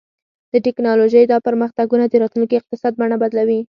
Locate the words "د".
0.53-0.55, 2.07-2.13